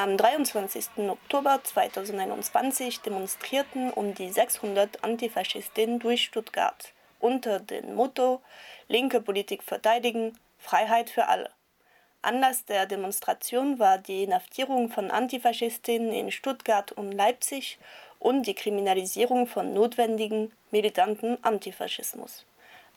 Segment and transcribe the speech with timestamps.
[0.00, 1.08] Am 23.
[1.08, 8.40] Oktober 2021 demonstrierten um die 600 Antifaschistinnen durch Stuttgart unter dem Motto
[8.86, 11.50] Linke Politik verteidigen, Freiheit für alle.
[12.22, 17.80] Anlass der Demonstration war die Inhaftierung von Antifaschistinnen in Stuttgart und Leipzig
[18.20, 22.44] und die Kriminalisierung von notwendigen militanten Antifaschismus.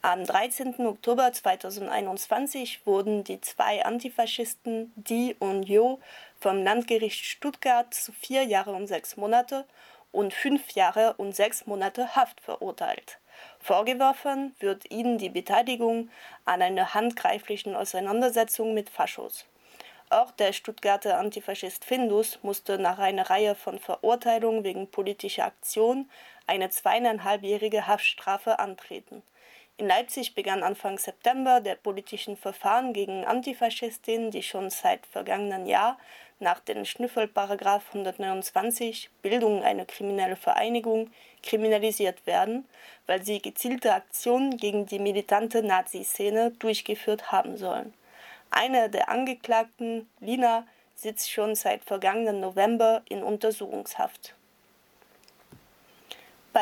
[0.04, 0.88] Am 13.
[0.88, 6.00] Oktober 2021 wurden die zwei Antifaschisten Di und Jo
[6.40, 9.64] vom Landgericht Stuttgart zu vier Jahre und sechs Monate
[10.12, 13.20] und fünf Jahre und sechs Monate Haft verurteilt.
[13.60, 16.10] Vorgeworfen wird ihnen die Beteiligung
[16.46, 19.46] an einer handgreiflichen Auseinandersetzung mit Faschos.
[20.10, 26.10] Auch der Stuttgarter Antifaschist Findus musste nach einer Reihe von Verurteilungen wegen politischer Aktion
[26.48, 29.22] eine zweieinhalbjährige Haftstrafe antreten.
[29.78, 35.98] In Leipzig begann Anfang September der politischen Verfahren gegen Antifaschistinnen, die schon seit vergangenen Jahr
[36.40, 41.12] nach dem Schnüffelparagraf 129 Bildung einer kriminellen Vereinigung
[41.44, 42.68] kriminalisiert werden,
[43.08, 47.94] weil sie gezielte Aktionen gegen die militante Nazi-Szene durchgeführt haben sollen.
[48.50, 54.36] Eine der Angeklagten, Lina, sitzt schon seit vergangenen November in Untersuchungshaft.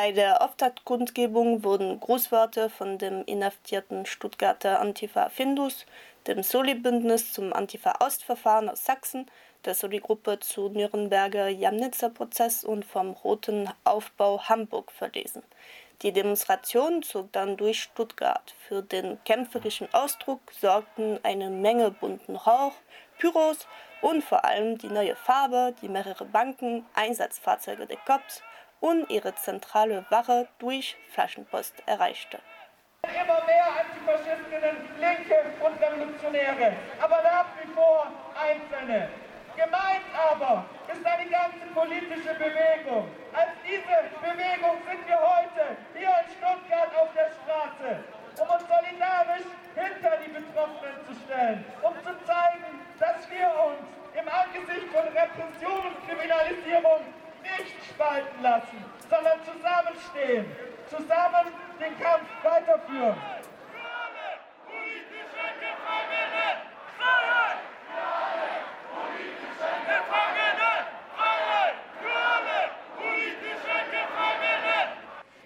[0.02, 5.84] Bei der Auftaktkundgebung wurden Grußworte von dem inhaftierten Stuttgarter Antifa Findus,
[6.26, 9.30] dem Soli-Bündnis zum Antifa-Ostverfahren aus Sachsen,
[9.66, 15.42] der Soli-Gruppe zu Nürnberger Jamnitzer-Prozess und vom Roten Aufbau Hamburg verlesen.
[16.00, 18.54] Die Demonstration zog dann durch Stuttgart.
[18.66, 22.72] Für den kämpferischen Ausdruck sorgten eine Menge bunten Rauch,
[23.18, 23.68] Pyros
[24.00, 28.42] und vor allem die neue Farbe, die mehrere Banken, Einsatzfahrzeuge der Cops
[28.80, 32.40] und ihre zentrale Wache durch Flaschenpost erreichte.
[33.02, 39.08] Immer mehr Antifaschistinnen, Linke und Revolutionäre, aber nach wie vor Einzelne.
[39.56, 43.08] Gemeint aber ist eine ganze politische Bewegung.
[43.32, 48.00] Als diese Bewegung sind wir heute hier in Stuttgart auf der Straße,
[48.40, 53.84] um uns solidarisch hinter die Betroffenen zu stellen, um zu zeigen, dass wir uns
[54.16, 57.00] im Angesicht von Repression und Kriminalisierung
[57.42, 60.46] nicht spalten lassen, sondern zusammenstehen,
[60.88, 63.16] zusammen den Kampf weiterführen.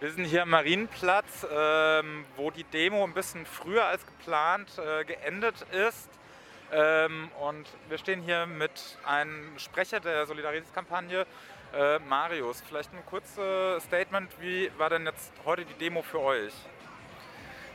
[0.00, 5.02] Wir sind hier am Marienplatz, ähm, wo die Demo ein bisschen früher als geplant äh,
[5.06, 6.10] geendet ist.
[6.70, 11.24] Ähm, und wir stehen hier mit einem Sprecher der Solidaritätskampagne,
[11.76, 12.62] äh, Marius.
[12.66, 16.52] Vielleicht ein kurzes Statement, wie war denn jetzt heute die Demo für euch?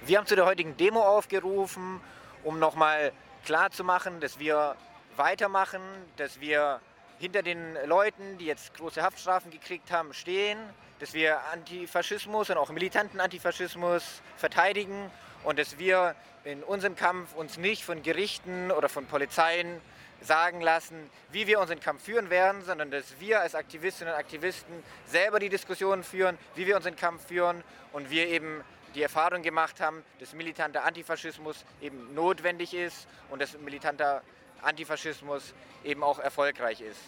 [0.02, 2.00] Wir haben zu der heutigen Demo aufgerufen,
[2.44, 3.12] um nochmal
[3.46, 4.76] klarzumachen, dass wir
[5.18, 5.82] weitermachen,
[6.16, 6.80] dass wir
[7.20, 10.58] hinter den Leuten, die jetzt große Haftstrafen gekriegt haben, stehen,
[11.00, 15.12] dass wir Antifaschismus und auch militanten Antifaschismus verteidigen
[15.44, 19.82] und dass wir in unserem Kampf uns nicht von Gerichten oder von Polizeien
[20.22, 24.84] sagen lassen, wie wir unseren Kampf führen werden, sondern dass wir als Aktivistinnen und Aktivisten
[25.06, 27.64] selber die Diskussionen führen, wie wir unseren Kampf führen
[27.94, 28.64] und wir eben
[28.96, 34.24] die Erfahrung gemacht haben, dass militanter Antifaschismus eben notwendig ist und dass militanter
[34.62, 35.54] Antifaschismus
[35.84, 37.00] eben auch erfolgreich ist.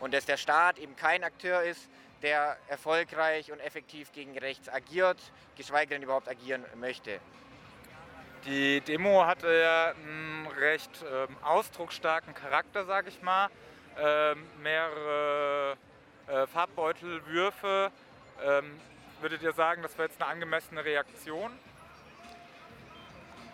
[0.00, 1.88] Und dass der Staat eben kein Akteur ist,
[2.22, 5.18] der erfolgreich und effektiv gegen rechts agiert,
[5.56, 7.20] geschweige denn überhaupt agieren möchte.
[8.46, 13.48] Die Demo hatte ja einen recht ähm, ausdrucksstarken Charakter, sage ich mal.
[13.98, 15.76] Ähm, mehrere
[16.28, 17.90] äh, Farbbeutelwürfe.
[18.44, 18.78] Ähm,
[19.20, 21.50] würdet ihr sagen, das war jetzt eine angemessene Reaktion?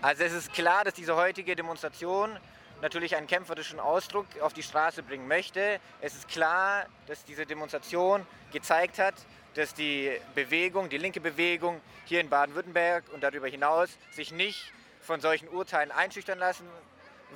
[0.02, 2.38] Also es ist klar, dass diese heutige Demonstration
[2.82, 5.80] natürlich einen kämpferischen Ausdruck auf die Straße bringen möchte.
[6.02, 9.14] Es ist klar, dass diese Demonstration gezeigt hat,
[9.54, 14.70] dass die Bewegung, die linke Bewegung hier in Baden-Württemberg und darüber hinaus sich nicht
[15.02, 16.66] von solchen Urteilen einschüchtern lassen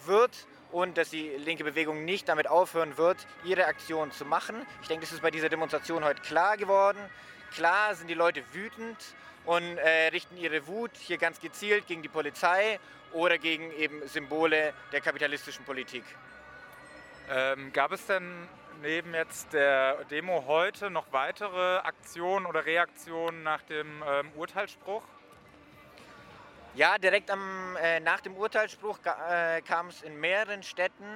[0.04, 4.66] wird und dass die linke Bewegung nicht damit aufhören wird, ihre Aktion zu machen.
[4.82, 6.98] Ich denke, das ist bei dieser Demonstration heute klar geworden.
[7.52, 8.98] Klar sind die Leute wütend
[9.44, 12.78] und äh, richten ihre Wut hier ganz gezielt gegen die Polizei
[13.12, 16.04] oder gegen eben Symbole der kapitalistischen Politik.
[17.30, 18.48] Ähm, gab es denn
[18.82, 25.02] neben jetzt der Demo heute noch weitere Aktionen oder Reaktionen nach dem ähm, Urteilsspruch?
[26.76, 31.06] Ja, direkt am, äh, nach dem Urteilsspruch äh, kam es in mehreren Städten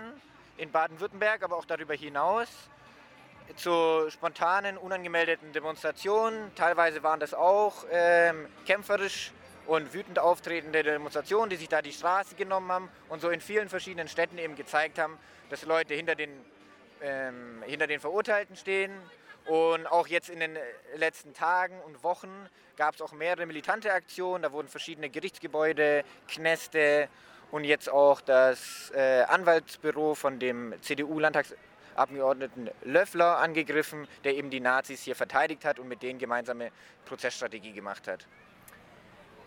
[0.57, 2.49] in Baden-Württemberg, aber auch darüber hinaus
[3.57, 6.51] zu spontanen, unangemeldeten Demonstrationen.
[6.55, 9.33] Teilweise waren das auch ähm, kämpferisch
[9.67, 13.69] und wütend auftretende Demonstrationen, die sich da die Straße genommen haben und so in vielen
[13.69, 15.19] verschiedenen Städten eben gezeigt haben,
[15.51, 16.31] dass Leute hinter den
[17.03, 18.93] ähm, hinter den Verurteilten stehen.
[19.47, 20.59] Und auch jetzt in den
[20.97, 24.43] letzten Tagen und Wochen gab es auch mehrere militante Aktionen.
[24.43, 27.09] Da wurden verschiedene Gerichtsgebäude, Kneste
[27.51, 35.03] und jetzt auch das äh, Anwaltsbüro von dem CDU-Landtagsabgeordneten Löffler angegriffen, der eben die Nazis
[35.03, 36.71] hier verteidigt hat und mit denen gemeinsame
[37.07, 38.27] Prozessstrategie gemacht hat.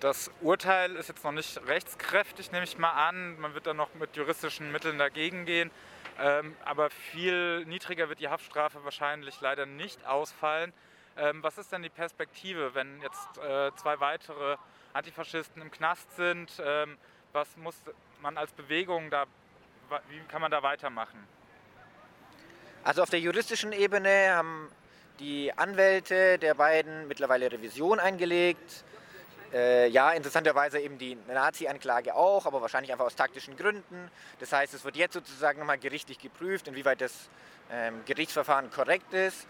[0.03, 3.39] Das Urteil ist jetzt noch nicht rechtskräftig, nehme ich mal an.
[3.39, 5.71] Man wird dann noch mit juristischen Mitteln dagegen gehen.
[6.19, 10.73] Ähm, aber viel niedriger wird die Haftstrafe wahrscheinlich leider nicht ausfallen.
[11.17, 14.57] Ähm, was ist denn die Perspektive, wenn jetzt äh, zwei weitere
[14.93, 16.51] Antifaschisten im Knast sind?
[16.63, 16.97] Ähm,
[17.33, 17.75] was muss
[18.21, 19.25] man als Bewegung da,
[20.09, 21.27] wie kann man da weitermachen?
[22.83, 24.69] Also auf der juristischen Ebene haben
[25.19, 28.83] die Anwälte der beiden mittlerweile Revision eingelegt.
[29.53, 34.09] Äh, ja, interessanterweise eben die Nazi-Anklage auch, aber wahrscheinlich einfach aus taktischen Gründen.
[34.39, 37.29] Das heißt, es wird jetzt sozusagen nochmal gerichtlich geprüft, inwieweit das
[37.71, 39.45] ähm, Gerichtsverfahren korrekt ist.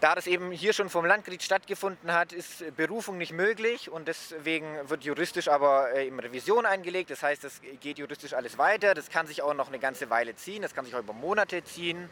[0.00, 4.66] Da das eben hier schon vom Landgericht stattgefunden hat, ist Berufung nicht möglich und deswegen
[4.90, 7.10] wird juristisch aber äh, eben Revision eingelegt.
[7.10, 8.92] Das heißt, es geht juristisch alles weiter.
[8.92, 11.64] Das kann sich auch noch eine ganze Weile ziehen, das kann sich auch über Monate
[11.64, 12.10] ziehen.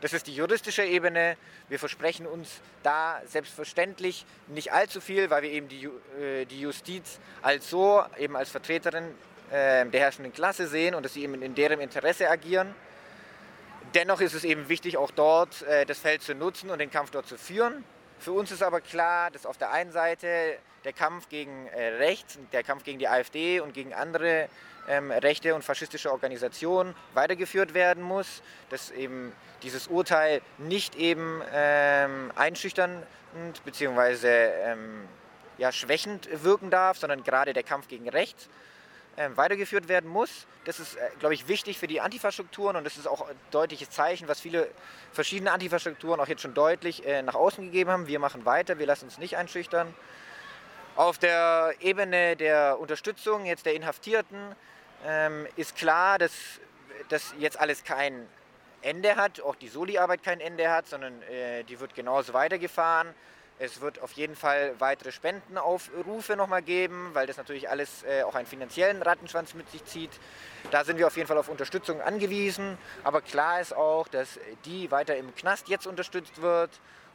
[0.00, 1.36] Das ist die juristische Ebene.
[1.68, 5.86] Wir versprechen uns da selbstverständlich nicht allzu viel, weil wir eben die,
[6.20, 9.06] äh, die Justiz als so, eben als Vertreterin
[9.50, 12.74] äh, der herrschenden Klasse sehen und dass sie eben in deren Interesse agieren.
[13.94, 17.10] Dennoch ist es eben wichtig, auch dort äh, das Feld zu nutzen und den Kampf
[17.10, 17.84] dort zu führen.
[18.20, 22.38] Für uns ist aber klar, dass auf der einen Seite der Kampf gegen äh, rechts,
[22.52, 24.48] der Kampf gegen die AfD und gegen andere
[24.88, 29.32] ähm, rechte und faschistische Organisationen weitergeführt werden muss, dass eben
[29.62, 33.04] dieses Urteil nicht eben ähm, einschüchternd
[33.64, 34.28] bzw.
[34.62, 35.08] Ähm,
[35.58, 38.48] ja, schwächend wirken darf, sondern gerade der Kampf gegen rechts
[39.16, 40.46] ähm, weitergeführt werden muss.
[40.64, 43.90] Das ist, äh, glaube ich, wichtig für die Antifastrukturen und das ist auch ein deutliches
[43.90, 44.68] Zeichen, was viele
[45.12, 48.06] verschiedene Antifastrukturen auch jetzt schon deutlich äh, nach außen gegeben haben.
[48.06, 49.92] Wir machen weiter, wir lassen uns nicht einschüchtern.
[50.98, 54.36] Auf der Ebene der Unterstützung jetzt der Inhaftierten
[55.06, 56.32] ähm, ist klar, dass
[57.08, 58.26] das jetzt alles kein
[58.82, 63.14] Ende hat, auch die Soli-Arbeit kein Ende hat, sondern äh, die wird genauso weitergefahren.
[63.60, 68.34] Es wird auf jeden Fall weitere Spendenaufrufe nochmal geben, weil das natürlich alles äh, auch
[68.34, 70.10] einen finanziellen Rattenschwanz mit sich zieht.
[70.72, 72.76] Da sind wir auf jeden Fall auf Unterstützung angewiesen.
[73.04, 76.70] Aber klar ist auch, dass die weiter im Knast jetzt unterstützt wird.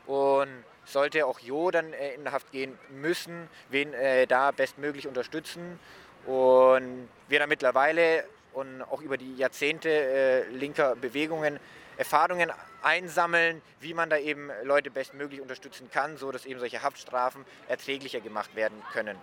[0.06, 5.80] Und sollte auch Jo dann äh, in Haft gehen müssen, wen äh, da bestmöglich unterstützen.
[6.26, 11.60] Und wir da mittlerweile und auch über die Jahrzehnte äh, linker Bewegungen
[11.98, 12.52] Erfahrungen
[12.82, 18.20] einsammeln, wie man da eben Leute bestmöglich unterstützen kann, so dass eben solche Haftstrafen erträglicher
[18.20, 19.18] gemacht werden können.